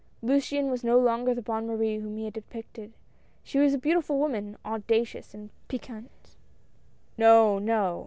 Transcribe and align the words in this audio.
Luciane 0.23 0.71
was 0.71 0.83
no 0.83 0.97
longer 0.97 1.31
the 1.35 1.43
Bonne 1.43 1.67
Marie 1.67 1.99
whom 1.99 2.17
he 2.17 2.25
had 2.25 2.33
depicted— 2.33 2.91
she 3.43 3.59
was 3.59 3.75
a 3.75 3.77
beau 3.77 3.93
tiful 3.97 4.17
woman, 4.17 4.57
audacious 4.65 5.35
and 5.35 5.51
piquante. 5.67 6.09
"No, 7.19 7.59
no! 7.59 7.99